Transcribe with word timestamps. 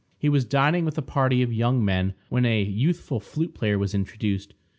He 0.17 0.29
was 0.29 0.45
dining 0.45 0.83
with 0.83 0.97
a 0.97 1.03
party 1.03 1.43
of 1.43 1.53
young 1.53 1.85
men, 1.85 2.15
when 2.29 2.43
a 2.43 2.63
youthful 2.63 3.19
flute 3.19 3.53
player 3.53 3.77
was 3.77 3.93
introduced. 3.93 4.55